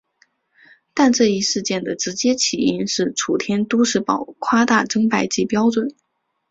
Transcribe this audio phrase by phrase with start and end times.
[0.95, 5.95] 但这一事件的直接起因是楚天都市报夸大增白剂标准。